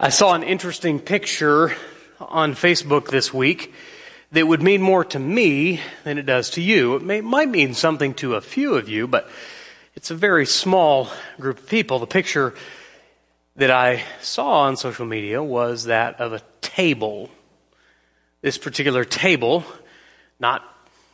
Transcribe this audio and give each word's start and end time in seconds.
I 0.00 0.10
saw 0.10 0.32
an 0.32 0.44
interesting 0.44 1.00
picture 1.00 1.74
on 2.20 2.54
Facebook 2.54 3.08
this 3.08 3.34
week 3.34 3.74
that 4.30 4.46
would 4.46 4.62
mean 4.62 4.80
more 4.80 5.04
to 5.06 5.18
me 5.18 5.80
than 6.04 6.18
it 6.18 6.22
does 6.24 6.50
to 6.50 6.60
you. 6.60 6.94
It 6.94 7.02
may, 7.02 7.20
might 7.20 7.48
mean 7.48 7.74
something 7.74 8.14
to 8.14 8.36
a 8.36 8.40
few 8.40 8.76
of 8.76 8.88
you, 8.88 9.08
but 9.08 9.28
it's 9.96 10.12
a 10.12 10.14
very 10.14 10.46
small 10.46 11.08
group 11.40 11.58
of 11.58 11.68
people. 11.68 11.98
The 11.98 12.06
picture 12.06 12.54
that 13.56 13.72
I 13.72 14.04
saw 14.20 14.60
on 14.60 14.76
social 14.76 15.04
media 15.04 15.42
was 15.42 15.86
that 15.86 16.20
of 16.20 16.32
a 16.32 16.42
table. 16.60 17.28
This 18.40 18.56
particular 18.56 19.04
table, 19.04 19.64
not 20.38 20.62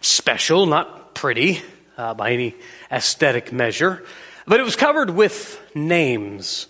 special, 0.02 0.66
not 0.66 1.14
pretty 1.14 1.62
uh, 1.96 2.12
by 2.12 2.32
any 2.32 2.54
aesthetic 2.92 3.50
measure, 3.50 4.04
but 4.46 4.60
it 4.60 4.62
was 4.62 4.76
covered 4.76 5.08
with 5.08 5.58
names 5.74 6.66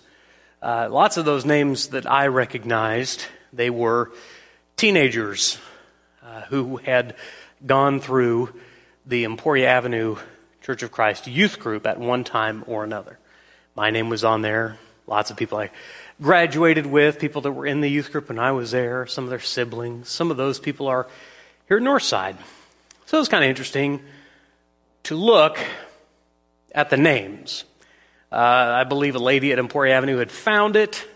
uh, 0.61 0.87
lots 0.89 1.17
of 1.17 1.25
those 1.25 1.45
names 1.45 1.87
that 1.87 2.09
I 2.09 2.27
recognized, 2.27 3.25
they 3.53 3.69
were 3.69 4.11
teenagers 4.77 5.57
uh, 6.23 6.41
who 6.41 6.77
had 6.77 7.15
gone 7.65 7.99
through 7.99 8.53
the 9.05 9.25
Emporia 9.25 9.69
Avenue 9.69 10.17
Church 10.61 10.81
of 10.83 10.91
Christ 10.91 11.27
youth 11.27 11.59
group 11.59 11.85
at 11.85 11.99
one 11.99 12.23
time 12.23 12.63
or 12.67 12.83
another. 12.83 13.19
My 13.75 13.91
name 13.91 14.09
was 14.09 14.23
on 14.23 14.41
there. 14.41 14.77
Lots 15.07 15.29
of 15.29 15.37
people 15.37 15.59
I 15.59 15.69
graduated 16.21 16.85
with, 16.85 17.19
people 17.19 17.41
that 17.41 17.51
were 17.51 17.65
in 17.65 17.81
the 17.81 17.89
youth 17.89 18.11
group 18.11 18.29
when 18.29 18.39
I 18.39 18.51
was 18.51 18.71
there, 18.71 19.05
some 19.05 19.25
of 19.25 19.29
their 19.29 19.39
siblings. 19.39 20.09
Some 20.09 20.31
of 20.31 20.37
those 20.37 20.59
people 20.59 20.87
are 20.87 21.07
here 21.67 21.77
at 21.77 21.83
Northside. 21.83 22.37
So 23.05 23.17
it 23.17 23.21
was 23.21 23.29
kind 23.29 23.43
of 23.43 23.49
interesting 23.49 24.01
to 25.03 25.15
look 25.15 25.59
at 26.73 26.89
the 26.89 26.97
names. 26.97 27.65
Uh, 28.35 28.81
I 28.81 28.83
believe 28.83 29.15
a 29.15 29.19
lady 29.19 29.53
at 29.53 29.59
Emporia 29.59 29.95
Avenue 29.95 30.17
had 30.17 30.29
found 30.29 30.75
it 30.75 31.07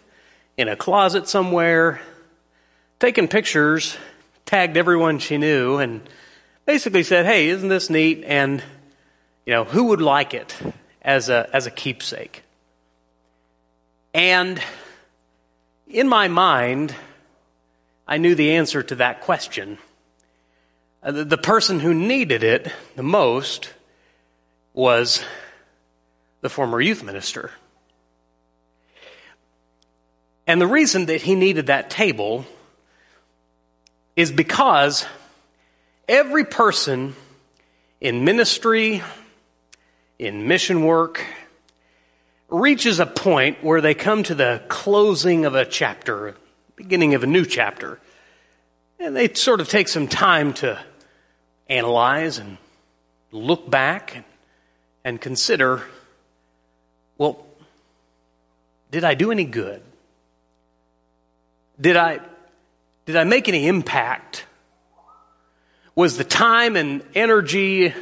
in 0.56 0.70
a 0.70 0.78
closet 0.78 1.28
somewhere, 1.28 2.00
taken 2.98 3.28
pictures, 3.28 3.98
tagged 4.46 4.78
everyone 4.78 5.20
she 5.20 5.38
knew, 5.38 5.80
and 5.80 6.00
basically 6.66 7.04
said, 7.04 7.26
"Hey, 7.26 7.50
isn't 7.50 7.68
this 7.68 7.90
neat?" 7.90 8.24
And 8.26 8.64
you 9.46 9.52
know, 9.52 9.66
who 9.66 9.88
would 9.88 10.00
like 10.00 10.34
it 10.34 10.56
as 11.02 11.28
a 11.28 11.50
as 11.52 11.66
a 11.66 11.72
keepsake? 11.72 12.44
And 14.14 14.62
in 15.90 16.08
my 16.08 16.30
mind, 16.30 16.96
I 18.08 18.18
knew 18.18 18.34
the 18.34 18.52
answer 18.52 18.82
to 18.82 18.96
that 18.96 19.20
question. 19.20 19.78
Uh, 21.04 21.12
the, 21.12 21.26
the 21.26 21.38
person 21.38 21.82
who 21.82 21.94
needed 21.94 22.44
it 22.44 22.72
the 22.96 23.04
most 23.04 23.74
was 24.74 25.22
the 26.42 26.50
former 26.50 26.80
youth 26.80 27.04
minister. 27.04 27.52
And 30.48 30.60
the 30.60 30.68
reason 30.68 31.06
that 31.08 31.22
he 31.22 31.36
needed 31.36 31.68
that 31.68 31.90
table 31.90 32.46
is 34.16 34.32
because 34.32 35.06
every 36.08 36.44
person 36.44 37.16
in 38.02 38.26
ministry, 38.26 39.04
in 40.18 40.48
mission 40.48 40.84
work, 40.84 41.24
reaches 42.50 43.00
a 43.00 43.06
point 43.06 43.64
where 43.64 43.80
they 43.80 43.94
come 43.94 44.24
to 44.24 44.34
the 44.34 44.64
closing 44.68 45.46
of 45.46 45.54
a 45.54 45.66
chapter, 45.66 46.36
beginning 46.76 47.14
of 47.14 47.24
a 47.24 47.28
new 47.28 47.46
chapter. 47.46 48.00
And 49.00 49.16
they 49.16 49.32
sort 49.34 49.62
of 49.62 49.70
take 49.70 49.88
some 49.88 50.08
time 50.08 50.54
to 50.56 50.80
analyze 51.68 52.40
and 52.40 52.58
look 53.32 53.70
back 53.70 54.26
and 55.04 55.22
consider 55.22 55.84
well, 57.20 57.46
did 58.90 59.04
I 59.04 59.14
do 59.14 59.32
any 59.32 59.46
good? 59.46 59.84
Did 61.80 61.96
I, 61.96 62.22
did 63.06 63.16
I 63.16 63.26
make 63.26 63.48
any 63.48 63.68
impact? 63.68 64.46
Was 65.96 66.18
the 66.18 66.24
time 66.24 66.76
and 66.76 67.04
energy, 67.14 67.94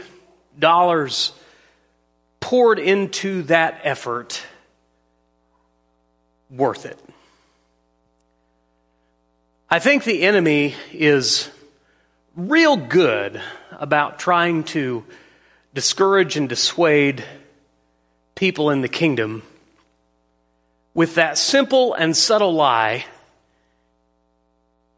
dollars 0.57 1.33
poured 2.39 2.79
into 2.79 3.41
that 3.44 3.81
effort 3.83 4.41
worth 6.51 6.85
it? 6.85 7.00
I 9.69 9.79
think 9.79 10.03
the 10.03 10.22
enemy 10.22 10.75
is 10.94 11.50
real 12.35 12.77
good 12.77 13.41
about 13.72 14.19
trying 14.19 14.63
to 14.66 15.03
discourage 15.73 16.38
and 16.38 16.47
dissuade 16.47 17.23
people 18.37 18.69
in 18.69 18.79
the 18.79 18.87
kingdom 18.87 19.43
with 20.93 21.15
that 21.15 21.37
simple 21.37 21.93
and 21.93 22.15
subtle 22.15 22.53
lie 22.53 23.05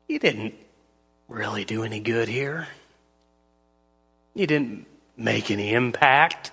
you 0.10 0.18
didn't 0.18 0.56
really 1.28 1.64
do 1.64 1.84
any 1.84 2.00
good 2.00 2.28
here. 2.28 2.68
You 4.34 4.48
didn't 4.48 4.88
make 5.16 5.52
any 5.52 5.72
impact. 5.72 6.52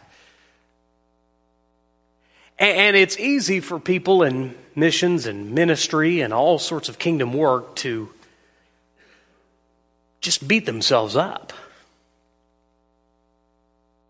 And 2.59 2.97
it's 2.97 3.19
easy 3.19 3.61
for 3.61 3.81
people 3.81 4.23
in 4.23 4.55
missions 4.75 5.27
and 5.27 5.53
ministry 5.53 6.21
and 6.21 6.35
all 6.35 6.59
sorts 6.59 6.91
of 6.91 6.99
kingdom 6.99 7.33
work 7.33 7.77
to 7.77 8.11
just 10.21 10.47
beat 10.47 10.67
themselves 10.67 11.17
up. 11.17 11.55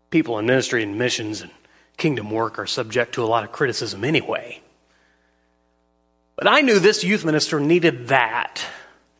People 0.09 0.39
in 0.39 0.45
ministry 0.45 0.83
and 0.83 0.97
missions 0.97 1.41
and 1.41 1.51
kingdom 1.97 2.31
work 2.31 2.59
are 2.59 2.67
subject 2.67 3.15
to 3.15 3.23
a 3.23 3.25
lot 3.25 3.43
of 3.43 3.51
criticism 3.51 4.03
anyway. 4.03 4.61
But 6.35 6.47
I 6.47 6.61
knew 6.61 6.79
this 6.79 7.03
youth 7.03 7.25
minister 7.25 7.59
needed 7.59 8.09
that 8.09 8.63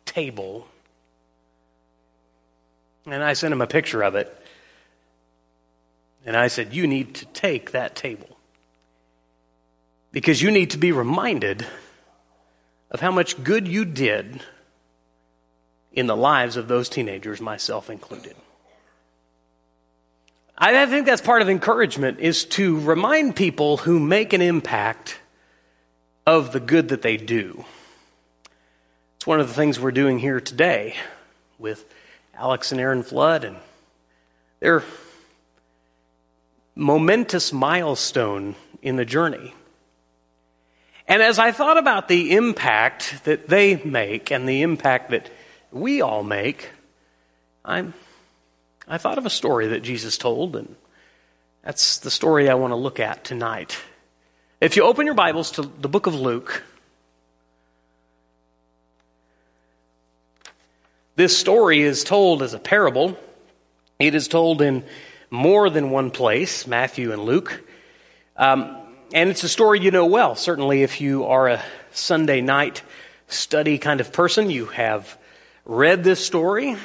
table. 0.04 0.66
And 3.06 3.22
I 3.22 3.32
sent 3.32 3.52
him 3.52 3.60
a 3.60 3.66
picture 3.66 4.02
of 4.02 4.14
it. 4.14 4.34
And 6.24 6.36
I 6.36 6.46
said, 6.48 6.72
You 6.72 6.86
need 6.86 7.14
to 7.16 7.26
take 7.26 7.72
that 7.72 7.96
table. 7.96 8.36
Because 10.12 10.40
you 10.40 10.50
need 10.50 10.70
to 10.70 10.78
be 10.78 10.92
reminded 10.92 11.66
of 12.90 13.00
how 13.00 13.10
much 13.10 13.42
good 13.42 13.68
you 13.68 13.84
did 13.84 14.40
in 15.92 16.06
the 16.06 16.16
lives 16.16 16.56
of 16.56 16.68
those 16.68 16.88
teenagers, 16.88 17.40
myself 17.40 17.90
included. 17.90 18.36
I 20.60 20.86
think 20.86 21.06
that's 21.06 21.22
part 21.22 21.40
of 21.40 21.48
encouragement 21.48 22.18
is 22.18 22.44
to 22.46 22.80
remind 22.80 23.36
people 23.36 23.76
who 23.76 24.00
make 24.00 24.32
an 24.32 24.42
impact 24.42 25.20
of 26.26 26.50
the 26.52 26.58
good 26.58 26.88
that 26.88 27.00
they 27.00 27.16
do. 27.16 27.64
It's 29.16 29.26
one 29.26 29.38
of 29.38 29.46
the 29.46 29.54
things 29.54 29.78
we're 29.78 29.92
doing 29.92 30.18
here 30.18 30.40
today 30.40 30.96
with 31.58 31.84
Alex 32.34 32.72
and 32.72 32.80
Aaron 32.80 33.04
Flood 33.04 33.44
and 33.44 33.56
their 34.58 34.82
momentous 36.74 37.52
milestone 37.52 38.56
in 38.82 38.96
the 38.96 39.04
journey. 39.04 39.54
And 41.06 41.22
as 41.22 41.38
I 41.38 41.52
thought 41.52 41.78
about 41.78 42.08
the 42.08 42.32
impact 42.32 43.24
that 43.24 43.48
they 43.48 43.76
make 43.76 44.32
and 44.32 44.48
the 44.48 44.62
impact 44.62 45.10
that 45.10 45.30
we 45.70 46.02
all 46.02 46.24
make, 46.24 46.70
I'm 47.64 47.94
I 48.90 48.96
thought 48.96 49.18
of 49.18 49.26
a 49.26 49.30
story 49.30 49.68
that 49.68 49.82
Jesus 49.82 50.16
told, 50.16 50.56
and 50.56 50.74
that's 51.62 51.98
the 51.98 52.10
story 52.10 52.48
I 52.48 52.54
want 52.54 52.70
to 52.70 52.76
look 52.76 53.00
at 53.00 53.22
tonight. 53.22 53.76
If 54.62 54.76
you 54.76 54.84
open 54.84 55.04
your 55.04 55.14
Bibles 55.14 55.50
to 55.52 55.62
the 55.62 55.90
book 55.90 56.06
of 56.06 56.14
Luke, 56.14 56.62
this 61.16 61.36
story 61.36 61.82
is 61.82 62.02
told 62.02 62.42
as 62.42 62.54
a 62.54 62.58
parable. 62.58 63.18
It 63.98 64.14
is 64.14 64.26
told 64.26 64.62
in 64.62 64.84
more 65.30 65.68
than 65.68 65.90
one 65.90 66.10
place, 66.10 66.66
Matthew 66.66 67.12
and 67.12 67.24
Luke. 67.24 67.62
Um, 68.38 68.74
and 69.12 69.28
it's 69.28 69.44
a 69.44 69.50
story 69.50 69.80
you 69.80 69.90
know 69.90 70.06
well. 70.06 70.34
Certainly, 70.34 70.82
if 70.82 70.98
you 71.02 71.26
are 71.26 71.48
a 71.48 71.62
Sunday 71.92 72.40
night 72.40 72.80
study 73.26 73.76
kind 73.76 74.00
of 74.00 74.14
person, 74.14 74.48
you 74.48 74.64
have 74.66 75.18
read 75.66 76.04
this 76.04 76.24
story. 76.24 76.78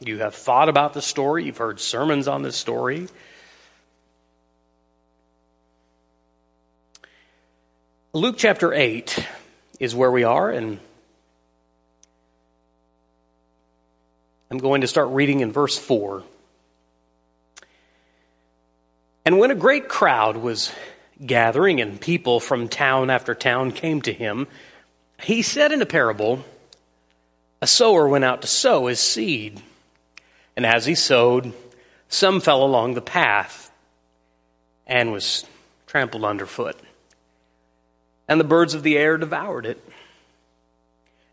You 0.00 0.18
have 0.18 0.34
thought 0.34 0.68
about 0.68 0.92
the 0.92 1.00
story, 1.00 1.44
you've 1.44 1.56
heard 1.56 1.80
sermons 1.80 2.28
on 2.28 2.42
this 2.42 2.56
story. 2.56 3.08
Luke 8.12 8.36
chapter 8.36 8.74
8 8.74 9.26
is 9.80 9.94
where 9.94 10.10
we 10.10 10.24
are, 10.24 10.50
and 10.50 10.78
I'm 14.50 14.58
going 14.58 14.82
to 14.82 14.86
start 14.86 15.08
reading 15.08 15.40
in 15.40 15.50
verse 15.50 15.78
4. 15.78 16.22
And 19.24 19.38
when 19.38 19.50
a 19.50 19.56
great 19.56 19.88
crowd 19.88 20.36
was 20.36 20.70
gathering 21.24 21.80
and 21.80 22.00
people 22.00 22.38
from 22.38 22.68
town 22.68 23.08
after 23.10 23.34
town 23.34 23.72
came 23.72 24.02
to 24.02 24.12
him, 24.12 24.46
he 25.22 25.42
said 25.42 25.72
in 25.72 25.80
a 25.80 25.86
parable, 25.86 26.44
A 27.62 27.66
sower 27.66 28.06
went 28.06 28.24
out 28.24 28.42
to 28.42 28.46
sow 28.46 28.86
his 28.86 29.00
seed. 29.00 29.60
And 30.56 30.64
as 30.64 30.86
he 30.86 30.94
sowed, 30.94 31.52
some 32.08 32.40
fell 32.40 32.64
along 32.64 32.94
the 32.94 33.02
path 33.02 33.70
and 34.86 35.12
was 35.12 35.44
trampled 35.86 36.24
underfoot. 36.24 36.78
And 38.28 38.40
the 38.40 38.44
birds 38.44 38.74
of 38.74 38.82
the 38.82 38.96
air 38.96 39.18
devoured 39.18 39.66
it. 39.66 39.82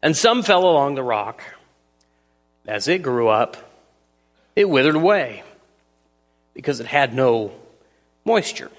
And 0.02 0.16
some 0.16 0.44
fell 0.44 0.66
along 0.66 0.96
the 0.96 1.04
rock. 1.04 1.42
As 2.68 2.88
it 2.88 3.02
grew 3.02 3.30
up, 3.30 3.58
it 4.56 4.70
withered 4.70 4.96
away 4.96 5.44
because 6.54 6.80
it 6.80 6.88
had 6.88 7.14
no 7.14 7.52
moisture. 8.26 8.72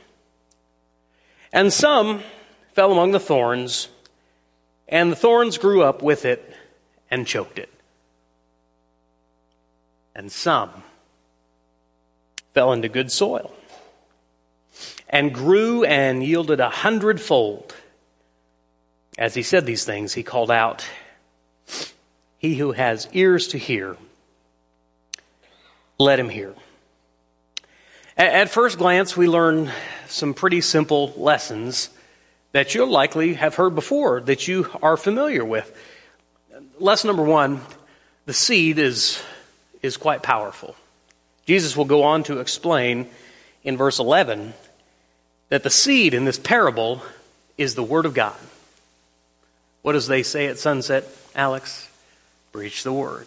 And 1.52 1.72
some 1.72 2.22
fell 2.72 2.92
among 2.92 3.12
the 3.12 3.20
thorns, 3.20 3.88
and 4.88 5.12
the 5.12 5.16
thorns 5.16 5.58
grew 5.58 5.82
up 5.82 6.02
with 6.02 6.24
it 6.24 6.54
and 7.10 7.26
choked 7.26 7.58
it. 7.58 7.73
And 10.14 10.30
some 10.30 10.70
fell 12.52 12.72
into 12.72 12.88
good 12.88 13.10
soil 13.10 13.52
and 15.08 15.32
grew 15.32 15.84
and 15.84 16.22
yielded 16.24 16.60
a 16.60 16.70
hundredfold. 16.70 17.74
As 19.18 19.34
he 19.34 19.42
said 19.42 19.66
these 19.66 19.84
things, 19.84 20.12
he 20.12 20.22
called 20.22 20.50
out, 20.50 20.84
He 22.38 22.56
who 22.56 22.72
has 22.72 23.08
ears 23.12 23.48
to 23.48 23.58
hear, 23.58 23.96
let 25.98 26.18
him 26.18 26.28
hear. 26.28 26.54
At 28.16 28.48
first 28.48 28.78
glance, 28.78 29.16
we 29.16 29.26
learn 29.28 29.70
some 30.08 30.34
pretty 30.34 30.60
simple 30.60 31.12
lessons 31.16 31.90
that 32.52 32.74
you'll 32.74 32.90
likely 32.90 33.34
have 33.34 33.56
heard 33.56 33.74
before, 33.74 34.20
that 34.20 34.46
you 34.46 34.70
are 34.82 34.96
familiar 34.96 35.44
with. 35.44 35.76
Lesson 36.78 37.08
number 37.08 37.24
one 37.24 37.60
the 38.26 38.32
seed 38.32 38.78
is, 38.78 39.20
is 39.84 39.96
quite 39.96 40.22
powerful. 40.22 40.74
Jesus 41.46 41.76
will 41.76 41.84
go 41.84 42.04
on 42.04 42.22
to 42.24 42.40
explain 42.40 43.08
in 43.62 43.76
verse 43.76 43.98
11 43.98 44.54
that 45.50 45.62
the 45.62 45.70
seed 45.70 46.14
in 46.14 46.24
this 46.24 46.38
parable 46.38 47.02
is 47.58 47.74
the 47.74 47.82
Word 47.82 48.06
of 48.06 48.14
God. 48.14 48.36
What 49.82 49.92
does 49.92 50.08
they 50.08 50.22
say 50.22 50.46
at 50.46 50.58
sunset, 50.58 51.04
Alex? 51.34 51.88
Preach 52.52 52.82
the 52.82 52.92
Word. 52.92 53.26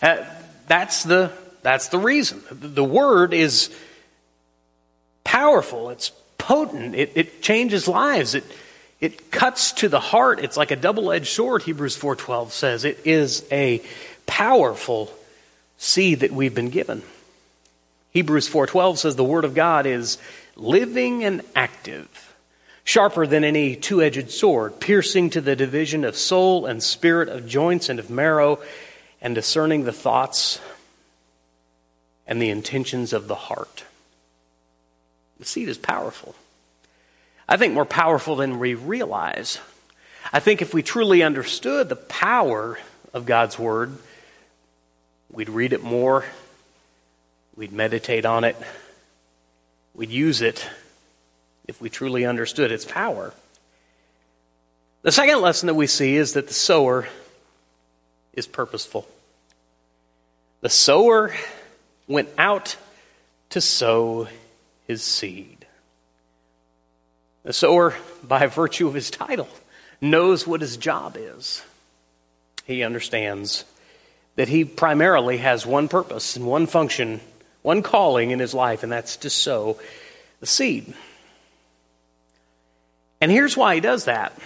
Uh, 0.00 0.24
that's 0.68 1.02
the 1.02 1.32
that's 1.66 1.88
the 1.88 1.98
reason. 1.98 2.44
The 2.52 2.84
word 2.84 3.34
is 3.34 3.74
powerful, 5.24 5.90
it's 5.90 6.12
potent, 6.38 6.94
it, 6.94 7.10
it 7.16 7.42
changes 7.42 7.88
lives, 7.88 8.36
it, 8.36 8.44
it 9.00 9.32
cuts 9.32 9.72
to 9.72 9.88
the 9.88 9.98
heart. 9.98 10.38
It's 10.38 10.56
like 10.56 10.70
a 10.70 10.76
double 10.76 11.10
edged 11.10 11.26
sword, 11.26 11.64
Hebrews 11.64 11.98
4.12 11.98 12.52
says. 12.52 12.84
It 12.84 13.00
is 13.04 13.44
a 13.50 13.82
powerful 14.26 15.12
seed 15.78 16.20
that 16.20 16.32
we've 16.32 16.54
been 16.54 16.70
given. 16.70 17.02
Hebrews 18.10 18.48
4:12 18.48 18.98
says 18.98 19.16
the 19.16 19.24
word 19.24 19.44
of 19.44 19.54
God 19.54 19.86
is 19.86 20.18
living 20.56 21.24
and 21.24 21.42
active, 21.54 22.34
sharper 22.84 23.26
than 23.26 23.44
any 23.44 23.76
two-edged 23.76 24.30
sword, 24.30 24.80
piercing 24.80 25.30
to 25.30 25.40
the 25.40 25.56
division 25.56 26.04
of 26.04 26.16
soul 26.16 26.66
and 26.66 26.82
spirit, 26.82 27.28
of 27.28 27.46
joints 27.46 27.88
and 27.88 27.98
of 27.98 28.08
marrow, 28.08 28.58
and 29.20 29.34
discerning 29.34 29.84
the 29.84 29.92
thoughts 29.92 30.60
and 32.26 32.40
the 32.40 32.50
intentions 32.50 33.12
of 33.12 33.28
the 33.28 33.34
heart. 33.34 33.84
The 35.38 35.44
seed 35.44 35.68
is 35.68 35.78
powerful. 35.78 36.34
I 37.48 37.56
think 37.56 37.74
more 37.74 37.84
powerful 37.84 38.36
than 38.36 38.58
we 38.58 38.74
realize. 38.74 39.58
I 40.32 40.40
think 40.40 40.62
if 40.62 40.74
we 40.74 40.82
truly 40.82 41.22
understood 41.22 41.88
the 41.88 41.96
power 41.96 42.78
of 43.12 43.26
God's 43.26 43.58
Word, 43.58 43.96
we'd 45.30 45.48
read 45.48 45.72
it 45.72 45.82
more, 45.82 46.24
we'd 47.56 47.72
meditate 47.72 48.24
on 48.24 48.44
it, 48.44 48.56
we'd 49.94 50.10
use 50.10 50.42
it 50.42 50.68
if 51.66 51.80
we 51.80 51.90
truly 51.90 52.24
understood 52.24 52.70
its 52.70 52.84
power. 52.84 53.32
The 55.02 55.12
second 55.12 55.40
lesson 55.40 55.68
that 55.68 55.74
we 55.74 55.86
see 55.86 56.16
is 56.16 56.32
that 56.32 56.48
the 56.48 56.54
sower 56.54 57.06
is 58.32 58.46
purposeful. 58.46 59.06
The 60.60 60.68
sower 60.68 61.34
went 62.08 62.28
out 62.38 62.76
to 63.50 63.60
sow 63.60 64.28
his 64.86 65.02
seed. 65.02 65.66
The 67.44 67.52
sower, 67.52 67.94
by 68.22 68.46
virtue 68.46 68.88
of 68.88 68.94
his 68.94 69.10
title, 69.10 69.48
knows 70.00 70.46
what 70.46 70.60
his 70.60 70.76
job 70.76 71.16
is. 71.16 71.62
He 72.64 72.82
understands 72.82 73.64
that 74.36 74.48
he 74.48 74.64
primarily 74.64 75.38
has 75.38 75.66
one 75.66 75.88
purpose 75.88 76.36
and 76.36 76.46
one 76.46 76.66
function, 76.66 77.20
one 77.62 77.82
calling 77.82 78.30
in 78.30 78.38
his 78.38 78.54
life, 78.54 78.82
and 78.82 78.92
that's 78.92 79.16
to 79.18 79.30
sow 79.30 79.78
the 80.40 80.46
seed. 80.46 80.94
And 83.20 83.30
here's 83.30 83.56
why 83.56 83.74
he 83.74 83.80
does 83.80 84.04
that. 84.04 84.38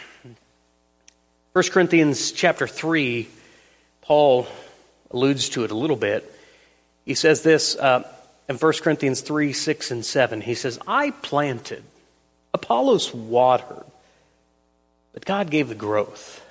1 1.52 1.64
Corinthians 1.70 2.30
chapter 2.30 2.68
3, 2.68 3.28
Paul 4.02 4.46
alludes 5.10 5.48
to 5.50 5.64
it 5.64 5.72
a 5.72 5.76
little 5.76 5.96
bit. 5.96 6.32
He 7.04 7.14
says 7.14 7.42
this 7.42 7.74
uh, 7.74 8.08
in 8.48 8.56
1 8.56 8.72
Corinthians 8.82 9.20
3 9.20 9.52
6 9.52 9.90
and 9.90 10.04
7. 10.04 10.40
He 10.40 10.54
says, 10.54 10.78
I 10.86 11.10
planted, 11.10 11.82
Apollos 12.54 13.12
watered, 13.12 13.84
but 15.12 15.24
God 15.24 15.50
gave 15.50 15.68
the 15.68 15.74
growth. 15.74 16.44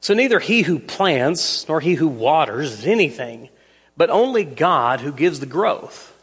So 0.00 0.14
neither 0.14 0.38
he 0.38 0.62
who 0.62 0.78
plants 0.78 1.68
nor 1.68 1.80
he 1.80 1.94
who 1.94 2.08
waters 2.08 2.72
is 2.72 2.86
anything, 2.86 3.48
but 3.96 4.10
only 4.10 4.44
God 4.44 5.00
who 5.00 5.12
gives 5.12 5.40
the 5.40 5.46
growth. 5.46 6.14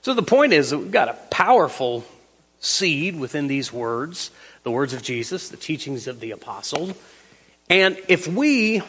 So 0.00 0.14
the 0.14 0.22
point 0.22 0.52
is 0.52 0.70
that 0.70 0.78
we've 0.78 0.90
got 0.90 1.08
a 1.08 1.18
powerful 1.30 2.04
seed 2.60 3.18
within 3.18 3.46
these 3.46 3.72
words, 3.72 4.30
the 4.62 4.70
words 4.70 4.94
of 4.94 5.02
Jesus, 5.02 5.48
the 5.48 5.56
teachings 5.56 6.06
of 6.08 6.20
the 6.20 6.30
apostle. 6.30 6.96
And 7.68 7.98
if 8.08 8.26
we, 8.26 8.82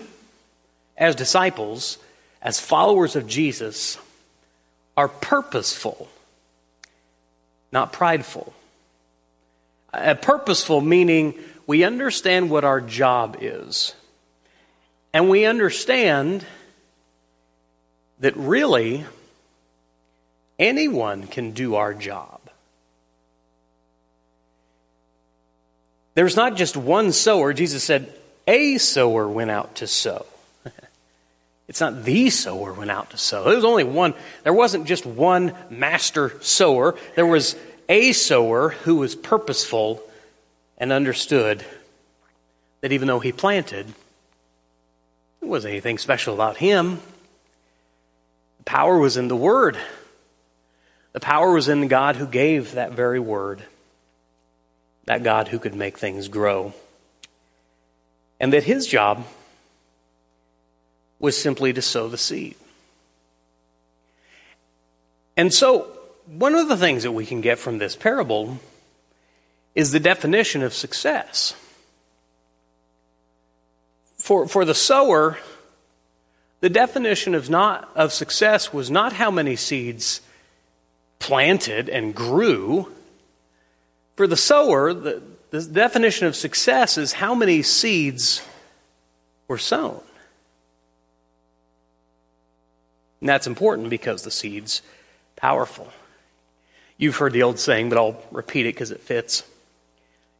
as 0.98 1.16
disciples, 1.16 1.98
as 2.42 2.60
followers 2.60 3.16
of 3.16 3.28
Jesus, 3.28 3.98
are 4.96 5.08
purposeful, 5.08 6.10
not 7.72 7.92
prideful. 7.94 8.54
A 9.94 10.16
purposeful 10.16 10.82
meaning 10.82 11.36
we 11.68 11.84
understand 11.84 12.50
what 12.50 12.64
our 12.64 12.82
job 12.82 13.38
is. 13.42 13.94
And 15.14 15.30
we 15.30 15.46
understand 15.46 16.46
that 18.20 18.36
really 18.36 19.06
anyone 20.58 21.28
can 21.28 21.52
do 21.52 21.76
our 21.76 21.94
job. 21.94 22.40
There's 26.16 26.36
not 26.36 26.56
just 26.56 26.78
one 26.78 27.12
sower. 27.12 27.54
Jesus 27.54 27.84
said, 27.84 28.14
a 28.48 28.78
sower 28.78 29.28
went 29.28 29.52
out 29.52 29.76
to 29.76 29.88
sow. 29.88 30.26
It's 31.66 31.80
not 31.80 32.04
the 32.04 32.30
sower 32.30 32.74
went 32.74 32.92
out 32.92 33.12
to 33.12 33.18
sow. 33.18 33.46
There 33.46 33.56
was 33.56 33.64
only 33.64 33.86
one. 33.86 34.14
There 34.44 34.54
wasn't 34.54 34.86
just 34.86 35.06
one 35.06 35.56
master 35.70 36.34
sower. 36.42 36.96
There 37.16 37.26
was 37.26 37.56
a 37.90 38.12
sower 38.14 38.70
who 38.70 38.96
was 38.96 39.16
purposeful 39.16 40.02
and 40.78 40.92
understood 40.92 41.66
that 42.82 42.92
even 42.92 43.08
though 43.08 43.20
he 43.20 43.32
planted, 43.32 43.88
there 45.40 45.50
wasn't 45.50 45.72
anything 45.72 45.98
special 45.98 46.34
about 46.34 46.58
him. 46.58 47.00
The 48.60 48.64
power 48.64 48.98
was 48.98 49.18
in 49.18 49.28
the 49.28 49.36
word. 49.36 49.78
The 51.14 51.20
power 51.20 51.52
was 51.52 51.70
in 51.70 51.82
the 51.82 51.88
God 51.88 52.16
who 52.16 52.26
gave 52.26 52.74
that 52.74 52.94
very 52.94 53.20
word. 53.20 53.62
That 55.06 55.24
God 55.24 55.50
who 55.50 55.60
could 55.60 55.76
make 55.76 55.98
things 55.98 56.28
grow. 56.28 56.74
And 58.40 58.54
that 58.54 58.64
his 58.64 58.88
job 58.88 59.26
was 61.20 61.38
simply 61.42 61.72
to 61.74 61.82
sow 61.82 62.10
the 62.10 62.18
seed. 62.18 62.56
And 65.38 65.54
so, 65.54 65.93
one 66.26 66.56
of 66.56 66.68
the 66.68 66.78
things 66.78 67.04
that 67.04 67.12
we 67.12 67.26
can 67.26 67.42
get 67.42 67.60
from 67.60 67.78
this 67.78 67.96
parable 67.96 68.60
is 69.76 69.92
the 69.92 70.00
definition 70.00 70.64
of 70.64 70.74
success. 70.74 71.56
For, 74.18 74.48
for 74.48 74.64
the 74.66 74.76
sower, 74.76 75.38
the 76.62 76.70
definition 76.70 77.36
of, 77.36 77.50
not, 77.50 77.90
of 77.96 78.14
success 78.14 78.72
was 78.72 78.90
not 78.90 79.14
how 79.14 79.32
many 79.32 79.56
seeds 79.56 80.22
planted 81.20 81.90
and 81.90 82.16
grew. 82.16 82.92
For 84.16 84.28
the 84.28 84.38
sower, 84.38 84.94
the, 84.94 85.22
the 85.50 85.62
definition 85.62 86.28
of 86.28 86.36
success 86.36 86.98
is 86.98 87.14
how 87.14 87.36
many 87.36 87.64
seeds 87.64 88.42
were 89.48 89.58
sown. 89.58 90.02
And 93.20 93.30
that's 93.30 93.48
important 93.48 93.90
because 93.90 94.24
the 94.24 94.32
seed's 94.32 94.82
powerful. 95.36 95.92
You've 97.04 97.18
heard 97.18 97.34
the 97.34 97.44
old 97.44 97.60
saying, 97.60 97.90
but 97.90 97.98
I'll 97.98 98.24
repeat 98.32 98.66
it 98.66 98.76
because 98.76 98.92
it 98.92 99.02
fits. 99.02 99.44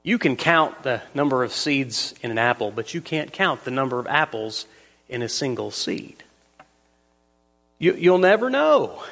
You 0.02 0.18
can 0.18 0.38
count 0.38 0.84
the 0.84 1.02
number 1.14 1.44
of 1.44 1.52
seeds 1.52 2.16
in 2.22 2.32
an 2.32 2.38
apple, 2.38 2.72
but 2.72 2.94
you 2.94 3.02
can't 3.02 3.34
count 3.34 3.66
the 3.66 3.70
number 3.70 4.00
of 4.00 4.08
apples 4.08 4.66
in 5.10 5.22
a 5.22 5.28
single 5.28 5.72
seed. 5.72 6.24
You, 7.80 7.96
you'll 7.96 8.18
never 8.18 8.50
know. 8.50 9.04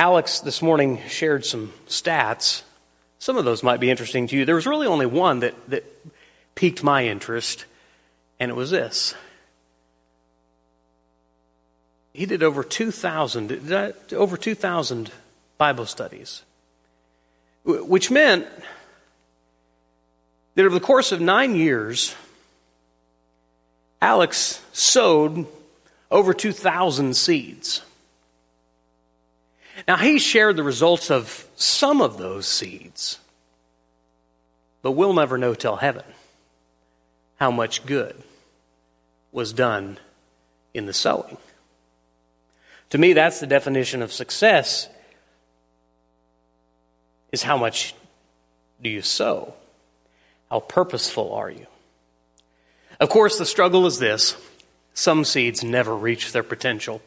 Alex 0.00 0.40
this 0.40 0.60
morning 0.60 1.00
shared 1.06 1.44
some 1.44 1.72
stats, 1.86 2.62
Some 3.20 3.36
of 3.36 3.44
those 3.44 3.62
might 3.62 3.78
be 3.78 3.88
interesting 3.88 4.26
to 4.26 4.36
you. 4.36 4.44
There 4.44 4.56
was 4.56 4.66
really 4.66 4.88
only 4.88 5.06
one 5.06 5.38
that, 5.40 5.54
that 5.70 5.84
piqued 6.56 6.82
my 6.82 7.06
interest, 7.06 7.66
and 8.40 8.50
it 8.50 8.54
was 8.54 8.72
this. 8.72 9.14
He 12.12 12.26
did 12.26 12.42
over 12.42 12.62
2,000, 12.62 13.72
over 14.12 14.36
2,000 14.36 15.10
Bible 15.56 15.86
studies, 15.86 16.42
which 17.64 18.10
meant 18.10 18.46
that 20.54 20.64
over 20.64 20.74
the 20.74 20.84
course 20.84 21.12
of 21.12 21.20
nine 21.20 21.54
years, 21.54 22.14
Alex 24.02 24.60
sowed 24.72 25.46
over 26.10 26.34
2,000 26.34 27.16
seeds. 27.16 27.82
Now, 29.88 29.96
he 29.96 30.18
shared 30.18 30.56
the 30.56 30.62
results 30.62 31.10
of 31.10 31.46
some 31.56 32.02
of 32.02 32.18
those 32.18 32.46
seeds, 32.46 33.18
but 34.82 34.92
we'll 34.92 35.14
never 35.14 35.38
know 35.38 35.54
till 35.54 35.76
heaven 35.76 36.04
how 37.36 37.50
much 37.50 37.86
good 37.86 38.22
was 39.32 39.54
done 39.54 39.98
in 40.74 40.84
the 40.84 40.92
sowing. 40.92 41.38
To 42.92 42.98
me, 42.98 43.14
that's 43.14 43.40
the 43.40 43.46
definition 43.46 44.02
of 44.02 44.12
success 44.12 44.86
is 47.32 47.42
how 47.42 47.56
much 47.56 47.94
do 48.82 48.90
you 48.90 49.00
sow? 49.00 49.54
How 50.50 50.60
purposeful 50.60 51.32
are 51.32 51.50
you? 51.50 51.66
Of 53.00 53.08
course, 53.08 53.38
the 53.38 53.46
struggle 53.46 53.86
is 53.86 53.98
this 53.98 54.36
some 54.92 55.24
seeds 55.24 55.64
never 55.64 55.96
reach 55.96 56.32
their 56.32 56.42
potential, 56.42 57.00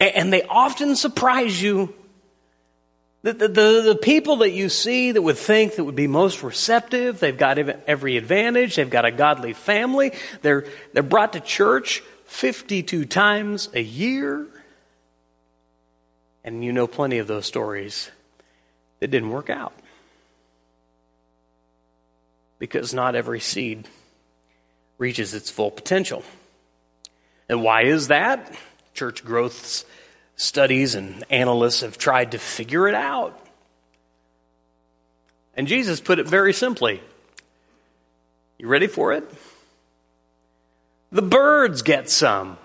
and 0.00 0.32
they 0.32 0.42
often 0.44 0.96
surprise 0.96 1.60
you. 1.60 1.94
The, 3.20 3.34
the, 3.34 3.48
the, 3.48 3.82
the, 3.88 3.98
people 4.00 4.36
that 4.36 4.52
you 4.52 4.70
see 4.70 5.12
that 5.12 5.20
would 5.20 5.36
think 5.36 5.76
that 5.76 5.84
would 5.84 5.94
be 5.94 6.06
most 6.06 6.42
receptive, 6.42 7.20
they've 7.20 7.36
got 7.36 7.58
every 7.58 8.16
advantage, 8.16 8.76
they've 8.76 8.88
got 8.88 9.04
a 9.04 9.10
godly 9.10 9.52
family, 9.52 10.12
they're, 10.40 10.64
they're 10.94 11.02
brought 11.02 11.34
to 11.34 11.40
church 11.40 12.02
52 12.24 13.04
times 13.04 13.68
a 13.74 13.82
year. 13.82 14.46
And 16.44 16.64
you 16.64 16.72
know 16.72 16.86
plenty 16.86 17.18
of 17.18 17.26
those 17.26 17.46
stories 17.46 18.10
that 19.00 19.10
didn't 19.10 19.30
work 19.30 19.50
out 19.50 19.72
because 22.58 22.94
not 22.94 23.14
every 23.14 23.40
seed 23.40 23.88
reaches 24.98 25.34
its 25.34 25.50
full 25.50 25.70
potential. 25.70 26.22
And 27.48 27.62
why 27.62 27.82
is 27.82 28.08
that? 28.08 28.54
Church 28.94 29.24
growth 29.24 29.84
studies 30.36 30.94
and 30.94 31.24
analysts 31.30 31.80
have 31.80 31.98
tried 31.98 32.32
to 32.32 32.38
figure 32.38 32.86
it 32.86 32.94
out. 32.94 33.38
And 35.56 35.66
Jesus 35.66 36.00
put 36.00 36.18
it 36.18 36.28
very 36.28 36.52
simply. 36.52 37.02
You 38.58 38.68
ready 38.68 38.86
for 38.86 39.12
it? 39.12 39.28
The 41.10 41.22
birds 41.22 41.82
get 41.82 42.08
some. 42.08 42.56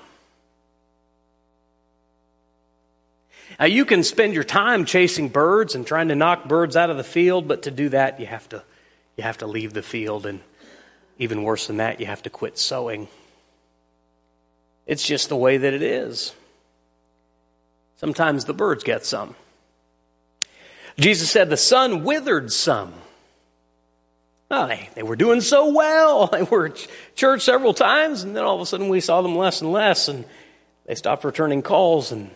Now, 3.59 3.65
you 3.65 3.85
can 3.85 4.03
spend 4.03 4.33
your 4.33 4.43
time 4.43 4.85
chasing 4.85 5.29
birds 5.29 5.75
and 5.75 5.87
trying 5.87 6.09
to 6.09 6.15
knock 6.15 6.47
birds 6.47 6.75
out 6.75 6.89
of 6.89 6.97
the 6.97 7.03
field, 7.03 7.47
but 7.47 7.63
to 7.63 7.71
do 7.71 7.89
that, 7.89 8.19
you 8.19 8.25
have 8.25 8.47
to 8.49 8.63
you 9.15 9.23
have 9.23 9.37
to 9.37 9.47
leave 9.47 9.73
the 9.73 9.81
field, 9.81 10.25
and 10.25 10.41
even 11.17 11.43
worse 11.43 11.67
than 11.67 11.77
that, 11.77 11.99
you 11.99 12.05
have 12.05 12.23
to 12.23 12.29
quit 12.29 12.57
sowing. 12.57 13.07
It's 14.85 15.05
just 15.05 15.29
the 15.29 15.37
way 15.37 15.57
that 15.57 15.73
it 15.73 15.81
is. 15.81 16.33
Sometimes 17.97 18.43
the 18.43 18.53
birds 18.53 18.83
get 18.83 19.05
some. 19.05 19.35
Jesus 20.97 21.29
said 21.29 21.49
the 21.49 21.57
sun 21.57 22.03
withered 22.03 22.51
some. 22.51 22.93
Oh, 24.51 24.67
they, 24.67 24.89
they 24.95 25.03
were 25.03 25.15
doing 25.15 25.41
so 25.41 25.73
well. 25.73 26.27
They 26.31 26.43
were 26.43 26.67
at 26.67 26.87
church 27.15 27.41
several 27.43 27.73
times, 27.73 28.23
and 28.23 28.35
then 28.35 28.43
all 28.43 28.55
of 28.55 28.61
a 28.61 28.65
sudden 28.65 28.89
we 28.89 28.99
saw 28.99 29.21
them 29.21 29.35
less 29.35 29.61
and 29.61 29.71
less, 29.71 30.07
and 30.07 30.25
they 30.85 30.95
stopped 30.95 31.23
returning 31.23 31.61
calls 31.61 32.11
and 32.11 32.29